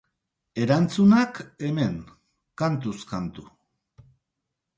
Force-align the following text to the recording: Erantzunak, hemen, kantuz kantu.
Erantzunak, 0.61 1.41
hemen, 1.67 1.99
kantuz 2.63 2.97
kantu. 3.11 3.47